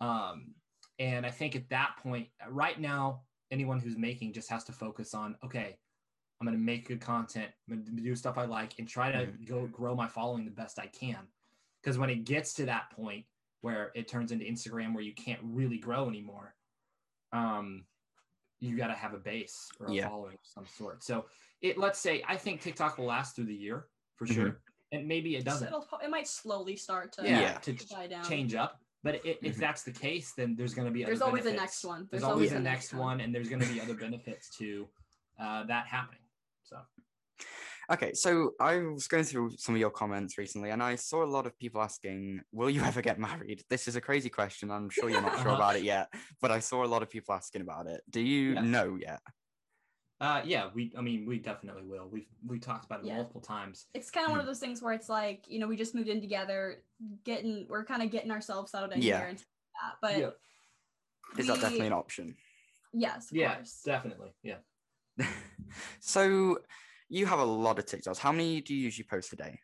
Um, 0.00 0.54
and 0.98 1.26
I 1.26 1.30
think 1.30 1.54
at 1.54 1.68
that 1.68 1.96
point, 2.02 2.28
right 2.48 2.80
now, 2.80 3.22
anyone 3.50 3.78
who's 3.78 3.98
making 3.98 4.32
just 4.32 4.48
has 4.50 4.64
to 4.64 4.72
focus 4.72 5.12
on 5.14 5.36
okay, 5.44 5.76
I'm 6.42 6.46
going 6.46 6.58
to 6.58 6.64
make 6.64 6.88
good 6.88 7.00
content, 7.00 7.52
I'm 7.70 7.76
going 7.84 7.96
to 7.96 8.02
do 8.02 8.16
stuff 8.16 8.36
I 8.36 8.46
like, 8.46 8.72
and 8.80 8.88
try 8.88 9.12
to 9.12 9.26
go 9.46 9.68
grow 9.68 9.94
my 9.94 10.08
following 10.08 10.44
the 10.44 10.50
best 10.50 10.76
I 10.80 10.86
can. 10.88 11.20
Because 11.80 11.98
when 11.98 12.10
it 12.10 12.24
gets 12.24 12.52
to 12.54 12.66
that 12.66 12.90
point 12.90 13.24
where 13.60 13.92
it 13.94 14.08
turns 14.08 14.32
into 14.32 14.44
Instagram 14.44 14.92
where 14.92 15.04
you 15.04 15.14
can't 15.14 15.38
really 15.44 15.78
grow 15.78 16.08
anymore, 16.08 16.56
um, 17.32 17.84
you 18.58 18.76
got 18.76 18.88
to 18.88 18.94
have 18.94 19.14
a 19.14 19.18
base 19.18 19.68
or 19.78 19.86
a 19.86 19.92
Yeah. 19.92 20.08
following 20.08 20.34
of 20.34 20.40
some 20.42 20.66
sort. 20.66 21.04
So 21.04 21.26
it 21.60 21.78
let's 21.78 22.00
say 22.00 22.24
I 22.26 22.36
think 22.36 22.60
TikTok 22.60 22.98
will 22.98 23.06
last 23.06 23.36
through 23.36 23.44
the 23.46 23.54
year 23.54 23.86
for 24.16 24.26
Mhm. 24.26 24.34
sure, 24.34 24.60
and 24.90 25.06
maybe 25.06 25.36
it 25.36 25.44
doesn't 25.44 25.68
It'll, 25.68 25.86
it 26.02 26.10
might 26.10 26.26
slowly 26.26 26.74
start 26.76 27.12
to 27.12 27.22
yeah, 27.22 27.40
Yeah. 27.40 27.58
to 27.58 27.72
die 27.72 28.08
down. 28.08 28.24
change 28.24 28.54
up. 28.56 28.80
But 29.04 29.14
i 29.16 29.20
if 29.24 29.40
Mhm. 29.56 29.58
that's 29.58 29.84
the 29.84 29.92
case, 29.92 30.32
then 30.34 30.56
there's 30.56 30.74
going 30.74 30.86
to 30.86 30.92
be 30.92 31.04
There's 31.04 31.20
other 31.22 31.28
always 31.30 31.42
a 31.44 31.50
benefits. 31.50 31.62
next 31.62 31.84
one. 31.84 31.98
There's, 32.00 32.10
There's 32.10 32.22
always 32.24 32.50
always 32.50 32.52
a 32.52 32.56
a 32.56 32.60
next 32.60 32.82
next 32.86 32.92
one. 32.94 33.00
one, 33.02 33.20
and 33.20 33.32
there's 33.32 33.48
going 33.48 33.62
to 33.62 33.68
be 33.72 33.80
other 33.80 33.94
benefits 33.94 34.50
to 34.58 34.88
uh, 35.38 35.64
that 35.64 35.86
happening. 35.86 36.20
So 36.62 36.80
Okay, 37.90 38.14
so 38.14 38.52
I 38.60 38.78
was 38.78 39.08
going 39.08 39.24
through 39.24 39.50
some 39.58 39.74
of 39.74 39.80
your 39.80 39.90
comments 39.90 40.38
recently, 40.38 40.70
and 40.70 40.82
I 40.82 40.94
saw 40.94 41.24
a 41.24 41.26
lot 41.26 41.46
of 41.46 41.58
people 41.58 41.82
asking, 41.82 42.42
"Will 42.52 42.70
you 42.70 42.80
ever 42.82 43.02
get 43.02 43.18
married?" 43.18 43.64
This 43.68 43.88
is 43.88 43.96
a 43.96 44.00
crazy 44.00 44.30
question. 44.30 44.70
I'm 44.70 44.88
sure 44.88 45.10
you're 45.10 45.20
not 45.20 45.38
sure 45.38 45.52
about 45.56 45.76
it 45.76 45.82
yet, 45.82 46.08
but 46.40 46.50
I 46.50 46.60
saw 46.60 46.84
a 46.84 46.86
lot 46.86 47.02
of 47.02 47.10
people 47.10 47.34
asking 47.34 47.62
about 47.62 47.86
it. 47.86 48.02
Do 48.08 48.20
you 48.20 48.54
Yeah. 48.54 48.62
know 48.62 48.96
yet? 48.96 49.20
uh, 50.20 50.40
yeah, 50.44 50.70
we 50.72 50.92
I 50.96 51.00
mean 51.00 51.26
we 51.26 51.38
definitely 51.40 51.82
will. 51.82 52.08
We've 52.08 52.28
we 52.46 52.60
talked 52.60 52.84
about 52.84 53.00
it 53.00 53.06
Yeah. 53.06 53.16
multiple 53.16 53.40
times. 53.40 53.88
It's 53.92 54.10
kind 54.10 54.26
of 54.26 54.30
one 54.30 54.38
Hmm. 54.38 54.42
of 54.42 54.46
those 54.46 54.60
things 54.60 54.80
where 54.80 54.92
it's 54.94 55.08
like, 55.08 55.48
you 55.48 55.58
know, 55.58 55.66
we 55.66 55.76
just 55.76 55.94
moved 55.94 56.08
in 56.08 56.20
together, 56.20 56.84
getting 57.24 57.66
we're 57.68 57.84
kind 57.84 58.02
of 58.02 58.10
getting 58.10 58.30
ourselves 58.30 58.70
settled 58.70 58.92
in 58.92 59.02
Yeah. 59.02 59.18
here 59.18 59.26
and 59.26 59.38
stuff 59.38 59.48
like 59.82 59.82
that. 59.82 59.98
But 60.00 60.20
Yeah. 60.20 60.30
Is 61.38 61.46
that 61.48 61.60
definitely 61.60 61.88
an 61.88 61.92
option? 61.92 62.36
yes, 62.92 63.30
of 63.32 63.36
Yeah, 63.36 63.54
course. 63.56 63.82
definitely. 63.82 64.30
Yeah. 64.42 64.58
so 66.00 66.58
you 67.08 67.26
have 67.26 67.38
a 67.38 67.44
lot 67.44 67.78
of 67.78 67.84
TikToks. 67.86 68.18
How 68.18 68.32
many 68.32 68.60
do 68.60 68.74
you 68.74 68.80
usually 68.84 69.06
post 69.06 69.32
a 69.32 69.36
day, 69.36 69.58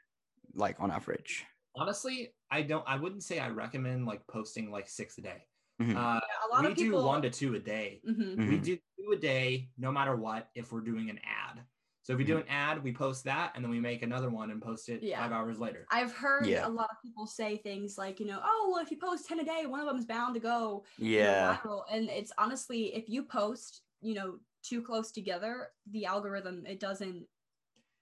like 0.54 0.78
on 0.80 0.90
average? 0.90 1.44
Honestly, 1.76 2.34
I 2.50 2.62
don't. 2.62 2.84
I 2.86 2.96
wouldn't 2.96 3.22
say 3.22 3.38
I 3.38 3.48
recommend 3.50 4.06
like 4.06 4.26
posting 4.26 4.70
like 4.70 4.88
six 4.88 5.16
a 5.18 5.22
day. 5.22 5.42
Mhm. 5.80 5.94
Uh, 5.96 6.20
a 6.20 6.48
lot 6.54 6.64
we 6.64 6.72
of 6.72 6.76
people 6.76 7.00
do 7.00 7.06
one 7.06 7.22
to 7.22 7.30
two 7.30 7.54
a 7.54 7.58
day. 7.60 8.02
Mhm. 8.06 8.36
We 8.36 8.58
Mhm. 8.58 8.62
do 8.64 8.76
two 8.76 9.12
a 9.12 9.16
day, 9.16 9.70
no 9.76 9.92
matter 9.92 10.16
what, 10.16 10.50
if 10.54 10.72
we're 10.72 10.80
doing 10.80 11.08
an 11.10 11.20
ad. 11.24 11.64
So 12.02 12.14
if 12.14 12.18
we 12.18 12.24
do 12.24 12.38
an 12.38 12.48
ad, 12.48 12.82
we 12.82 12.92
post 12.94 13.24
that, 13.24 13.52
and 13.54 13.62
then 13.62 13.70
we 13.70 13.80
make 13.80 14.02
another 14.02 14.30
one 14.30 14.50
and 14.50 14.62
post 14.62 14.88
it 14.88 15.02
Yeah. 15.02 15.20
five 15.20 15.30
hours 15.30 15.58
later. 15.60 15.86
I've 15.90 16.12
heard 16.12 16.46
Yeah. 16.46 16.66
a 16.66 16.70
lot 16.70 16.88
of 16.90 16.96
people 17.04 17.26
say 17.26 17.58
things 17.58 17.98
like, 17.98 18.18
you 18.18 18.24
know, 18.26 18.40
oh, 18.42 18.70
well, 18.72 18.82
if 18.82 18.90
you 18.90 18.96
post 18.96 19.26
10 19.28 19.40
a 19.40 19.44
day, 19.44 19.66
one 19.66 19.78
of 19.80 19.86
them 19.86 19.96
is 19.98 20.06
bound 20.06 20.32
to 20.34 20.40
go 20.40 20.84
you 20.96 21.18
know, 21.18 21.20
Yeah. 21.20 21.56
viral. 21.58 21.84
And 21.90 22.08
it's 22.08 22.32
honestly, 22.38 22.94
if 22.94 23.08
you 23.10 23.24
post, 23.24 23.82
you 24.00 24.14
know, 24.14 24.40
too 24.62 24.82
close 24.82 25.10
together, 25.12 25.68
the 25.90 26.04
algorithm, 26.06 26.64
it 26.66 26.80
doesn't, 26.80 27.26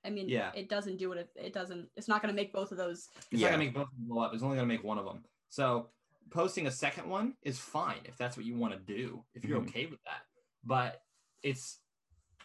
I 0.05 0.11
mean, 0.11 0.29
Yeah. 0.29 0.53
it 0.55 0.69
doesn't 0.69 0.97
do 0.99 1.09
what 1.09 1.19
it, 1.19 1.31
it 1.35 1.53
doesn't, 1.53 1.89
it's 1.97 2.09
not 2.09 2.23
going 2.23 2.33
to 2.35 2.41
make 2.41 2.53
both 2.53 2.71
of 2.73 2.79
those. 2.79 3.09
It's 3.17 3.33
not 3.33 3.39
Yeah. 3.41 3.47
gonna 3.51 3.59
make 3.65 3.75
both 3.75 3.89
of 3.89 3.97
them 3.99 4.07
blow 4.09 4.23
up. 4.23 4.35
It's 4.35 4.43
only 4.43 4.57
gonna 4.57 4.69
make 4.69 4.85
one 4.85 4.99
of 4.99 5.05
them. 5.05 5.25
So 5.49 5.91
posting 6.31 6.67
a 6.67 6.71
second 6.71 7.09
one 7.09 7.35
is 7.43 7.59
fine 7.59 8.01
if 8.05 8.17
that's 8.17 8.37
what 8.37 8.47
you 8.47 8.57
want 8.57 8.75
to 8.75 8.81
do. 8.81 9.25
If 9.35 9.45
you're 9.45 9.61
Mhm. 9.61 9.69
okay 9.69 9.87
with 9.87 10.03
that, 10.05 10.23
but 10.65 11.03
it's 11.43 11.81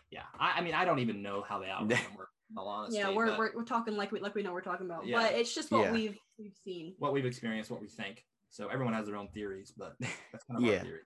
yeah. 0.10 0.24
I, 0.38 0.58
I 0.58 0.62
mean, 0.62 0.74
I 0.74 0.84
don't 0.86 1.00
even 1.00 1.22
know 1.22 1.42
how 1.42 1.60
the 1.60 1.68
algorithm 1.70 2.16
works. 2.18 2.32
In 2.52 2.58
honesty, 2.58 2.98
yeah, 2.98 3.14
we're, 3.16 3.28
but 3.28 3.40
we're, 3.40 3.52
we're 3.56 3.64
talking 3.64 3.96
like 3.96 4.12
we, 4.12 4.20
like 4.20 4.36
we 4.36 4.44
know 4.44 4.52
we're 4.52 4.60
talking 4.62 4.86
about, 4.86 5.06
Yeah. 5.06 5.22
but 5.22 5.34
it's 5.36 5.56
just 5.56 5.72
what 5.72 5.86
Yeah. 5.86 5.92
we've, 5.94 6.18
we've 6.38 6.56
seen. 6.66 6.96
what 7.00 7.14
we've 7.14 7.26
experienced, 7.26 7.72
what 7.72 7.80
we 7.80 7.88
think. 7.88 8.26
So 8.50 8.68
everyone 8.68 8.94
has 8.94 9.06
their 9.06 9.16
own 9.16 9.30
theories, 9.30 9.72
but 9.72 9.96
that's 10.34 10.44
kind 10.44 10.58
of 10.58 10.64
Yeah. 10.66 10.80
our 10.80 10.84
theory. 10.84 11.00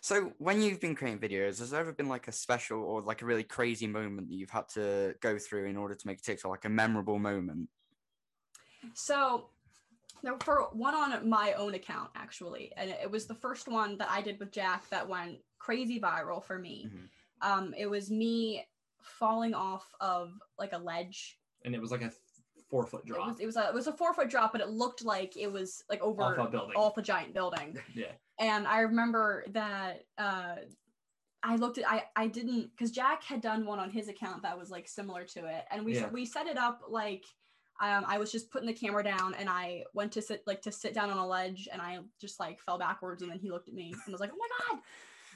So 0.00 0.32
when 0.38 0.62
you've 0.62 0.80
been 0.80 0.94
creating 0.94 1.20
videos, 1.20 1.58
has 1.58 1.70
there 1.70 1.80
ever 1.80 1.92
been 1.92 2.08
like 2.08 2.28
a 2.28 2.32
special 2.32 2.82
or 2.82 3.02
like 3.02 3.22
a 3.22 3.26
really 3.26 3.42
crazy 3.42 3.86
moment 3.86 4.28
that 4.28 4.34
you've 4.34 4.50
had 4.50 4.68
to 4.70 5.14
go 5.20 5.38
through 5.38 5.66
in 5.66 5.76
order 5.76 5.94
to 5.94 6.06
make 6.06 6.18
a 6.18 6.22
TikTok, 6.22 6.50
like 6.50 6.64
a 6.64 6.68
memorable 6.68 7.18
moment? 7.18 7.68
So 8.94 9.50
there 10.22 10.36
for 10.42 10.68
one 10.72 10.94
on 10.94 11.28
my 11.28 11.52
own 11.54 11.74
account 11.74 12.10
actually, 12.14 12.72
and 12.76 12.90
it 12.90 13.10
was 13.10 13.26
the 13.26 13.34
first 13.34 13.68
one 13.68 13.98
that 13.98 14.08
I 14.10 14.20
did 14.22 14.38
with 14.38 14.52
Jack 14.52 14.88
that 14.90 15.08
went 15.08 15.38
crazy 15.58 16.00
viral 16.00 16.42
for 16.42 16.58
me. 16.58 16.90
Mhm. 16.92 17.08
Um, 17.40 17.74
it 17.76 17.86
was 17.86 18.10
me 18.10 18.66
falling 19.00 19.54
off 19.54 19.94
of 20.00 20.32
like 20.58 20.72
a 20.72 20.78
ledge. 20.78 21.38
And 21.64 21.74
it 21.74 21.80
was 21.80 21.90
like 21.90 22.02
a 22.02 22.12
four 22.68 22.86
foot 22.86 23.02
It 23.04 23.08
drop 23.08 23.28
was 23.28 23.40
it 23.40 23.46
was 23.46 23.56
a 23.56 23.68
it 23.68 23.74
was 23.74 23.86
a 23.86 23.92
four 23.92 24.12
foot 24.14 24.28
drop, 24.28 24.52
but 24.52 24.60
it 24.60 24.68
looked 24.68 25.04
like 25.04 25.36
it 25.36 25.50
was 25.50 25.82
like 25.88 26.00
over 26.02 26.22
off 26.22 26.38
a 26.38 26.50
building. 26.50 26.76
off 26.76 26.98
a 26.98 27.02
giant 27.02 27.34
building. 27.34 27.78
yeah. 27.94 28.12
And 28.38 28.66
I 28.66 28.80
remember 28.80 29.44
that 29.50 30.04
uh 30.16 30.56
I 31.42 31.56
looked 31.56 31.78
at 31.78 31.88
I 31.88 32.04
I 32.16 32.26
didn't 32.26 32.70
because 32.70 32.90
Jack 32.90 33.22
had 33.24 33.40
done 33.40 33.64
one 33.64 33.78
on 33.78 33.90
his 33.90 34.08
account 34.08 34.42
that 34.42 34.58
was 34.58 34.70
like 34.70 34.88
similar 34.88 35.24
to 35.24 35.46
it, 35.46 35.64
and 35.70 35.84
we 35.84 35.94
Yeah. 35.96 36.08
we 36.10 36.24
set 36.24 36.46
it 36.46 36.58
up 36.58 36.82
like 36.88 37.24
um 37.80 38.04
I 38.06 38.18
was 38.18 38.32
just 38.32 38.50
putting 38.50 38.66
the 38.66 38.74
camera 38.74 39.04
down 39.04 39.34
and 39.34 39.48
I 39.48 39.84
went 39.94 40.12
to 40.12 40.22
sit 40.22 40.42
like 40.46 40.62
to 40.62 40.72
sit 40.72 40.94
down 40.94 41.10
on 41.10 41.18
a 41.18 41.26
ledge 41.26 41.68
and 41.72 41.80
I 41.80 42.00
just 42.20 42.40
like 42.40 42.60
fell 42.60 42.78
backwards 42.78 43.22
and 43.22 43.30
then 43.30 43.38
he 43.38 43.50
looked 43.50 43.68
at 43.68 43.74
me 43.74 43.94
and 44.04 44.12
was 44.12 44.20
like 44.20 44.32
oh 44.32 44.38
my 44.38 44.48
god. 44.68 44.82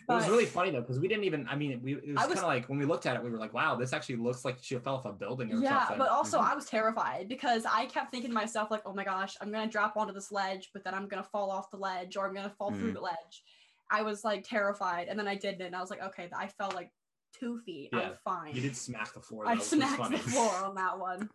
It 0.08 0.12
was 0.12 0.28
really 0.28 0.46
funny 0.46 0.70
though 0.70 0.80
because 0.80 0.98
we 0.98 1.08
didn't 1.08 1.24
even. 1.24 1.46
I 1.48 1.54
mean, 1.56 1.80
we 1.82 1.94
it 1.94 2.08
was, 2.08 2.16
I 2.16 2.20
kind 2.22 2.30
was- 2.30 2.38
of 2.40 2.44
like 2.46 2.68
when 2.68 2.78
we 2.78 2.84
looked 2.84 3.06
at 3.06 3.16
it, 3.16 3.22
we 3.22 3.30
were 3.30 3.38
like, 3.38 3.54
"Wow, 3.54 3.76
this 3.76 3.92
actually 3.92 4.16
looks 4.16 4.44
like 4.44 4.56
she 4.60 4.76
fell 4.78 4.96
off 4.96 5.04
a 5.04 5.12
building 5.12 5.48
or 5.48 5.52
something. 5.52 5.64
yeah 5.70 5.80
something." 5.80 5.98
but 5.98 6.08
also 6.10 6.38
Mhm. 6.38 6.50
i 6.50 6.54
was 6.54 6.66
terrified 6.66 7.28
because 7.28 7.64
i 7.64 7.86
kept 7.86 8.10
thinking 8.10 8.30
to 8.30 8.34
myself 8.34 8.70
like 8.70 8.82
oh 8.86 8.92
my 8.94 9.04
gosh 9.04 9.36
i'm 9.40 9.50
gonna 9.52 9.66
drop 9.70 9.96
onto 9.96 10.12
this 10.12 10.30
ledge 10.32 10.70
but 10.74 10.82
then 10.84 10.94
i'm 10.94 11.06
gonna 11.08 11.22
fall 11.22 11.50
off 11.50 11.70
the 11.70 11.76
ledge 11.76 12.16
or 12.16 12.26
i'm 12.26 12.34
gonna 12.34 12.50
fall 12.58 12.70
through 12.72 12.90
Mm. 12.90 12.94
the 12.94 13.00
ledge 13.00 13.42
i 13.90 14.02
was 14.02 14.24
like 14.24 14.44
terrified 14.44 15.08
and 15.08 15.18
then 15.18 15.28
i 15.28 15.34
did 15.34 15.60
it 15.60 15.64
and 15.64 15.76
i 15.76 15.80
was 15.80 15.90
like 15.90 16.02
okay 16.02 16.28
i 16.36 16.46
fell 16.48 16.70
like 16.74 16.90
two 17.38 17.58
feet 17.64 17.90
Yeah, 17.92 18.00
i'm 18.00 18.14
fine 18.24 18.54
you 18.54 18.60
did 18.62 18.76
smack 18.76 19.12
the 19.14 19.20
floor. 19.20 19.46
i 19.46 19.50
though, 19.50 19.52
which 19.54 19.58
was 19.60 19.68
smacked 19.68 20.10
the 20.10 20.18
floor 20.18 20.50
on 20.64 20.74
that 20.74 20.98
one 20.98 21.30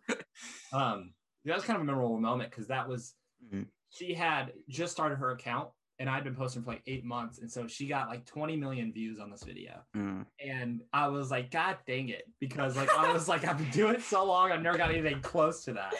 Um, 0.72 1.14
that 1.44 1.54
was 1.56 1.64
kind 1.64 1.76
of 1.76 1.82
a 1.82 1.84
memorable 1.84 2.18
moment 2.20 2.50
because 2.50 2.66
that 2.68 2.88
was 2.88 3.14
Mhm. 3.52 3.66
she 3.90 4.14
had 4.14 4.52
just 4.68 4.92
started 4.92 5.16
her 5.16 5.30
account 5.30 5.70
and 5.98 6.08
I'd 6.08 6.24
been 6.24 6.34
posting 6.34 6.62
for 6.62 6.70
like 6.70 6.82
eight 6.86 7.04
months, 7.04 7.38
and 7.38 7.50
so 7.50 7.66
she 7.66 7.86
got 7.86 8.08
like 8.08 8.24
20 8.24 8.56
million 8.56 8.92
views 8.92 9.18
on 9.18 9.30
this 9.30 9.42
video, 9.42 9.80
Mm. 9.96 10.26
and 10.44 10.80
I 10.92 11.08
was 11.08 11.30
like, 11.30 11.50
God 11.50 11.78
dang 11.86 12.08
it, 12.10 12.24
because 12.40 12.76
like 12.76 12.90
I 12.96 13.12
was 13.12 13.28
like, 13.28 13.44
I've 13.44 13.58
been 13.58 13.70
doing 13.70 13.94
it 13.96 14.02
so 14.02 14.24
long, 14.24 14.52
I've 14.52 14.62
never 14.62 14.78
got 14.78 14.90
anything 14.90 15.20
close 15.20 15.64
to 15.64 15.72
that, 15.74 15.94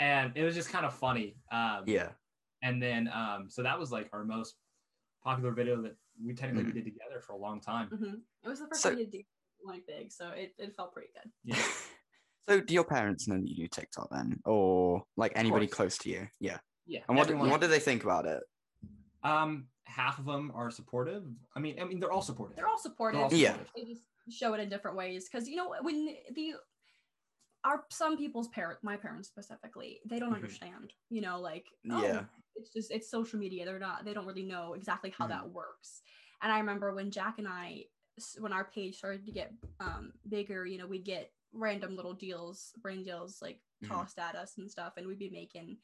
and 0.00 0.32
it 0.36 0.44
was 0.44 0.54
just 0.54 0.70
kind 0.70 0.86
of 0.86 0.94
funny. 0.94 1.36
Um, 1.52 1.84
Yeah. 1.86 2.10
and 2.62 2.82
then 2.82 3.08
um, 3.08 3.50
so 3.50 3.62
that 3.62 3.78
was 3.78 3.92
like 3.92 4.08
our 4.12 4.24
most 4.24 4.56
popular 5.22 5.52
video 5.52 5.80
that 5.82 5.96
we 6.24 6.34
technically 6.34 6.70
Mhm. 6.70 6.74
did 6.74 6.84
together 6.84 7.20
for 7.20 7.32
a 7.32 7.38
long 7.38 7.60
time. 7.60 7.88
Mhm. 7.90 8.20
it 8.44 8.48
was 8.48 8.60
the 8.60 8.66
first 8.68 8.82
So- 8.82 8.90
time 8.90 8.98
we 8.98 9.04
did 9.04 9.12
do 9.12 9.22
like 9.66 9.86
big 9.86 10.12
so 10.12 10.28
it, 10.28 10.52
it 10.58 10.74
felt 10.76 10.92
pretty 10.92 11.08
good 11.14 11.32
Yeah. 11.42 11.56
So 12.46 12.60
do 12.60 12.74
your 12.74 12.84
parents 12.84 13.26
know 13.26 13.36
that 13.40 13.48
you 13.48 13.56
do 13.56 13.68
TikTok 13.68 14.10
then, 14.10 14.38
or 14.44 15.04
like 15.16 15.32
anybody 15.34 15.66
close 15.66 15.96
to 15.98 16.10
you? 16.10 16.28
Yeah. 16.38 16.58
Yeah. 16.86 17.00
And 17.08 17.16
what 17.16 17.26
everyone- 17.28 17.48
what 17.48 17.62
do 17.62 17.66
they 17.68 17.78
think 17.80 18.04
about 18.04 18.26
it? 18.26 18.42
Um, 19.24 19.66
half 19.84 20.18
of 20.18 20.26
them 20.26 20.52
are 20.54 20.70
supportive. 20.70 21.24
I 21.56 21.60
mean, 21.60 21.80
I 21.80 21.84
mean, 21.84 21.98
they're 21.98 22.12
all 22.12 22.22
supportive. 22.22 22.56
they're 22.56 22.68
all 22.68 22.78
supportive 22.78 23.20
all 23.20 23.32
Yeah. 23.32 23.52
supportive. 23.52 23.72
they 23.76 23.84
just 23.84 24.08
show 24.30 24.54
it 24.54 24.60
in 24.60 24.68
different 24.68 24.96
ways 24.96 25.28
because 25.28 25.48
you 25.48 25.56
know 25.56 25.74
when 25.82 26.14
the 26.34 26.54
are 27.64 27.84
some 27.90 28.16
people's 28.16 28.48
parent 28.48 28.78
my 28.82 28.96
parents 28.96 29.28
specifically 29.28 30.00
they 30.06 30.18
don't 30.18 30.32
Mhm. 30.32 30.36
understand 30.36 30.92
you 31.10 31.20
know 31.20 31.38
like 31.40 31.66
oh, 31.90 32.02
Yeah. 32.02 32.24
it's 32.56 32.70
just 32.72 32.90
it's 32.90 33.10
social 33.10 33.38
media 33.38 33.64
they're 33.66 33.78
not 33.78 34.04
they 34.04 34.14
don't 34.14 34.26
really 34.26 34.42
know 34.44 34.72
exactly 34.74 35.10
how 35.10 35.26
Mhm. 35.26 35.30
that 35.30 35.50
works 35.50 36.02
and 36.42 36.50
i 36.52 36.58
remember 36.58 36.94
when 36.94 37.10
jack 37.10 37.38
and 37.38 37.48
I, 37.48 37.86
when 38.38 38.52
our 38.52 38.64
page 38.64 38.96
started 38.96 39.24
to 39.26 39.32
get 39.32 39.52
um 39.80 40.12
bigger 40.28 40.64
you 40.66 40.78
know 40.78 40.86
we'd 40.86 41.04
get 41.04 41.32
random 41.52 41.96
little 41.96 42.14
deals 42.14 42.72
brand 42.78 43.04
deals 43.04 43.40
like 43.42 43.60
Mhm. 43.82 43.88
tossed 43.88 44.18
at 44.18 44.36
us 44.36 44.56
and 44.58 44.70
stuff 44.70 44.94
and 44.96 45.06
we'd 45.06 45.18
be 45.18 45.30
making 45.30 45.78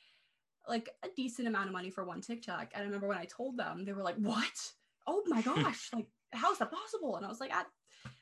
like 0.68 0.88
a 1.04 1.08
decent 1.16 1.48
amount 1.48 1.66
of 1.66 1.72
money 1.72 1.90
for 1.90 2.04
one 2.04 2.20
tiktok 2.20 2.68
and 2.74 2.82
i 2.82 2.86
remember 2.86 3.08
when 3.08 3.18
i 3.18 3.24
told 3.24 3.56
them 3.56 3.84
they 3.84 3.92
were 3.92 4.02
like 4.02 4.16
what 4.16 4.72
oh 5.06 5.22
my 5.26 5.42
gosh 5.50 5.88
like 5.94 6.06
how 6.32 6.52
is 6.52 6.58
that 6.58 6.70
possible 6.70 7.16
and 7.16 7.26
i 7.26 7.28
was 7.28 7.40
like 7.40 7.52
i, 7.52 7.62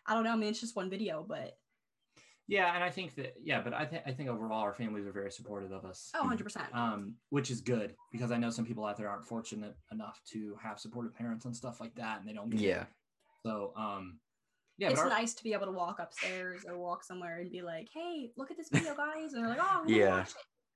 I 0.06 0.14
don't 0.14 0.24
know 0.24 0.32
i 0.32 0.36
mean 0.36 0.50
it's 0.50 0.60
just 0.60 0.76
one 0.76 0.90
video 0.90 1.24
but 1.28 1.56
Yeah, 2.50 2.74
and 2.74 2.82
I 2.82 2.88
think 2.88 3.14
that 3.16 3.34
yeah, 3.44 3.60
but 3.60 3.74
I 3.74 3.84
think 3.84 4.02
I 4.06 4.12
think 4.12 4.30
overall 4.30 4.62
our 4.62 4.72
families 4.72 5.04
are 5.06 5.12
very 5.12 5.30
supportive 5.30 5.70
of 5.70 5.84
us. 5.84 6.10
oh 6.14 6.24
100% 6.24 6.74
Um, 6.74 7.16
which 7.28 7.50
is 7.50 7.60
good 7.60 7.94
because 8.10 8.30
I 8.32 8.38
know 8.38 8.48
some 8.48 8.64
people 8.64 8.86
out 8.86 8.96
there 8.96 9.10
aren't 9.10 9.26
fortunate 9.26 9.76
enough 9.92 10.18
to 10.32 10.56
have 10.62 10.80
supportive 10.80 11.14
parents 11.14 11.44
and 11.44 11.54
stuff 11.54 11.78
like 11.78 11.94
that, 11.96 12.20
and 12.20 12.26
they 12.26 12.32
don't 12.32 12.48
get 12.48 12.60
it. 12.62 12.64
Yeah. 12.64 12.84
So 13.44 13.74
um, 13.76 14.18
yeah, 14.78 14.88
it's 14.88 15.00
our, 15.00 15.10
nice 15.10 15.34
to 15.34 15.44
be 15.44 15.52
able 15.52 15.66
to 15.66 15.72
walk 15.72 15.98
upstairs 15.98 16.64
or 16.66 16.78
walk 16.78 17.04
somewhere 17.04 17.40
and 17.40 17.50
be 17.50 17.60
like, 17.60 17.88
"Hey, 17.92 18.30
look 18.38 18.50
at 18.50 18.56
this 18.56 18.70
video, 18.70 18.94
guys!" 18.96 19.34
And 19.34 19.42
they're 19.44 19.50
like, 19.50 19.60
"Oh, 19.60 19.84
Yeah. 19.86 19.96
yeah." 19.96 20.24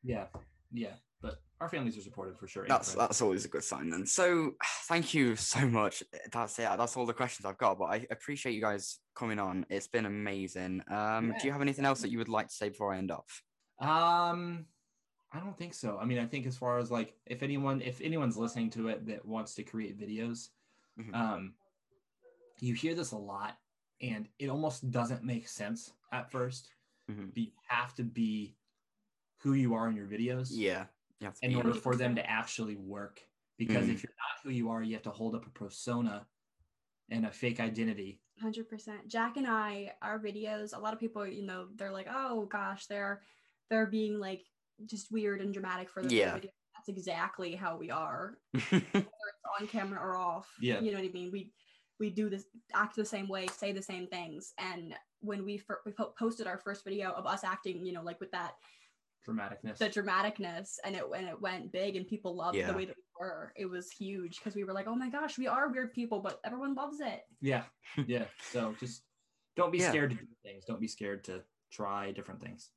yeah, 0.03 0.27
yeah, 0.73 0.95
but 0.99 1.12
our 1.63 1.69
families 1.69 1.97
are 1.97 2.01
supportive 2.03 2.37
for 2.39 2.49
sure. 2.49 2.67
That's 2.67 2.95
that's 2.95 3.23
always 3.23 3.45
a 3.45 3.49
good 3.49 3.63
sign 3.63 3.89
then. 3.89 4.05
So 4.05 4.53
thank 4.89 5.15
you 5.15 5.37
so 5.37 5.67
much. 5.69 6.03
That's 6.33 6.59
it. 6.59 6.69
That's 6.77 6.97
all 6.97 7.07
the 7.07 7.15
questions 7.15 7.47
I've 7.47 7.57
got. 7.59 7.79
But 7.79 7.85
I 7.87 8.07
appreciate 8.11 8.53
you 8.53 8.61
guys 8.61 8.99
coming 9.15 9.39
on. 9.39 9.65
It's 9.71 9.87
been 9.87 10.07
amazing. 10.07 10.83
Um, 10.91 11.29
Yeah. 11.31 11.39
do 11.41 11.47
you 11.47 11.53
have 11.53 11.63
anything 11.63 11.85
else 11.85 12.01
that 12.03 12.11
you 12.11 12.19
would 12.19 12.29
like 12.29 12.49
to 12.49 12.55
say 12.55 12.69
before 12.69 12.93
I 12.93 12.99
end 12.99 13.13
off? 13.13 13.43
Um, 13.79 14.67
I 15.33 15.39
don't 15.39 15.57
think 15.57 15.73
so. 15.75 15.99
I 15.99 16.05
mean, 16.05 16.19
I 16.19 16.27
think 16.27 16.47
as 16.47 16.57
far 16.57 16.79
as 16.79 16.91
like 16.91 17.15
if 17.27 17.43
anyone 17.43 17.81
if 17.81 18.01
anyone's 18.01 18.37
listening 18.37 18.69
to 18.71 18.89
it 18.89 19.07
that 19.07 19.25
wants 19.25 19.55
to 19.55 19.63
create 19.63 19.99
videos, 19.99 20.49
Mhm. 20.99 21.15
um, 21.15 21.55
you 22.59 22.75
hear 22.75 22.95
this 22.95 23.13
a 23.13 23.17
lot, 23.17 23.57
and 24.01 24.29
it 24.39 24.49
almost 24.49 24.91
doesn't 24.91 25.23
make 25.25 25.47
sense 25.49 25.93
at 26.13 26.31
1st 26.31 26.69
Mhm. 27.11 27.29
But 27.35 27.39
you 27.39 27.51
have 27.69 27.95
to 27.97 28.05
be 28.05 28.57
who 29.39 29.55
you 29.55 29.75
are 29.75 29.89
in 29.89 29.97
your 29.97 30.07
videos 30.07 30.49
Yeah. 30.53 30.87
You 31.23 31.27
have 31.29 31.39
to 31.39 31.47
in 31.47 31.55
order 31.55 31.73
for 31.73 31.95
them 31.95 32.17
to 32.17 32.29
actually 32.29 32.75
work. 32.77 33.21
Because 33.57 33.87
Mhm. 33.87 33.95
if 33.95 34.03
you're 34.03 34.15
not 34.19 34.43
who 34.43 34.51
you 34.51 34.71
are, 34.71 34.83
you 34.83 34.95
have 34.95 35.05
to 35.05 35.11
hold 35.11 35.37
up 35.37 35.47
a 35.47 35.51
persona 35.51 36.27
and 37.11 37.25
a 37.27 37.31
fake 37.31 37.61
identity. 37.61 38.21
Hundred 38.41 38.69
percent. 38.69 39.07
Jack 39.07 39.37
and 39.37 39.47
I, 39.47 39.95
our 40.03 40.19
videos. 40.19 40.77
A 40.77 40.81
lot 40.81 40.93
of 40.95 40.99
people, 40.99 41.25
you 41.27 41.43
know, 41.47 41.69
they're 41.77 41.93
like, 41.93 42.09
"Oh 42.11 42.47
gosh, 42.47 42.87
they're 42.87 43.23
they're 43.71 43.87
being 43.87 44.19
like 44.19 44.45
just 44.87 45.13
weird 45.13 45.41
and 45.41 45.53
dramatic 45.53 45.89
for 45.91 46.03
the 46.03 46.13
Yeah. 46.15 46.35
video." 46.35 46.51
That's 46.75 46.89
exactly 46.89 47.55
how 47.55 47.77
we 47.77 47.91
are, 47.91 48.39
whether 48.73 48.85
it's 48.89 49.61
on 49.61 49.69
camera 49.69 50.01
or 50.01 50.17
off. 50.17 50.53
Yeah. 50.61 50.81
you 50.81 50.91
know 50.91 50.99
what 50.99 51.09
I 51.09 51.13
mean. 51.13 51.31
We 51.31 51.53
we 52.01 52.11
do 52.11 52.29
this, 52.29 52.47
act 52.75 52.97
the 52.97 53.05
same 53.05 53.29
way, 53.29 53.47
say 53.47 53.71
the 53.71 53.83
same 53.83 54.09
things, 54.09 54.55
and 54.59 54.99
when 55.21 55.45
we 55.45 55.59
fir- 55.59 55.83
we 55.87 55.93
po- 55.93 56.15
posted 56.19 56.49
our 56.49 56.59
first 56.59 56.83
video 56.85 57.13
of 57.13 57.27
us 57.27 57.45
acting, 57.45 57.87
you 57.87 57.93
know, 57.93 58.03
like 58.03 58.19
with 58.19 58.33
that 58.33 58.55
Dramaticness. 59.27 59.79
the 59.79 59.89
dramaticness 59.89 60.79
and 60.85 60.97
it 60.97 61.05
and 61.17 61.29
it 61.29 61.41
went 61.41 61.71
big 61.73 61.97
and 61.97 62.07
people 62.07 62.35
loved 62.35 62.57
Yeah. 62.57 62.67
the 62.73 62.77
way 62.77 62.85
that 62.87 62.97
we 62.97 63.03
were 63.21 63.53
it 63.57 63.67
was 63.67 63.91
huge 63.91 64.39
because 64.39 64.55
we 64.57 64.65
were 64.65 64.73
like 64.73 64.87
oh 64.89 64.97
my 64.97 65.09
gosh 65.09 65.39
we 65.39 65.47
are 65.47 65.69
weird 65.69 65.93
people 65.93 66.21
but 66.21 66.41
everyone 66.45 66.75
loves 66.75 67.01
it 67.01 67.21
yeah. 67.41 67.65
Yeah. 68.07 68.25
So 68.51 68.75
just 68.81 69.03
don't 69.57 69.71
be 69.71 69.79
Yeah. 69.79 69.91
scared 69.91 70.11
to 70.11 70.17
do 70.17 70.27
things. 70.43 70.65
Don't 70.65 70.81
be 70.81 70.89
scared 70.89 71.25
to 71.25 71.43
try 71.71 72.11
different 72.13 72.41
things. 72.41 72.71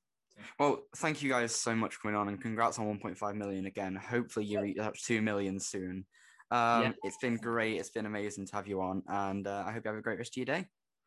Well, 0.60 0.82
thank 0.98 1.24
you 1.24 1.30
guys 1.30 1.56
so 1.56 1.74
much 1.74 1.96
for 1.96 2.02
coming 2.02 2.18
on 2.18 2.28
and 2.28 2.42
congrats 2.42 2.78
on 2.78 2.86
1.5 3.00 3.36
million 3.36 3.66
again. 3.66 3.96
Hopefully 3.96 4.46
you 4.46 4.60
reach 4.62 4.78
that 4.78 4.94
2 4.98 5.22
million 5.22 5.60
soon. 5.60 6.06
Um, 6.52 6.82
Yeah. 6.84 6.92
It's 7.04 7.18
been 7.22 7.38
great. 7.38 7.80
It's 7.80 7.90
been 7.92 8.06
amazing 8.06 8.46
to 8.48 8.56
have 8.58 8.68
you 8.68 8.82
on. 8.82 9.02
And 9.08 9.48
uh, 9.48 9.64
I 9.66 9.72
hope 9.72 9.86
you 9.86 9.90
have 9.92 9.98
a 9.98 10.02
great 10.02 10.18
rest 10.20 10.34
of 10.34 10.38
your 10.38 10.46
day. 10.46 10.66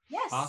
yes 0.08 0.32
Awesome. 0.32 0.48